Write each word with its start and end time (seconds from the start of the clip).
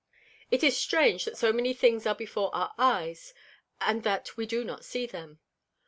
It 0.49 0.63
is 0.63 0.75
strange 0.75 1.25
that 1.25 1.37
so 1.37 1.53
many 1.53 1.75
things 1.75 2.07
are 2.07 2.15
before 2.15 2.49
our 2.55 2.73
Eyes, 2.75 3.35
and 3.79 4.01
that 4.01 4.35
we 4.35 4.47
do 4.47 4.63
not 4.63 4.83
see 4.83 5.05
them. 5.05 5.37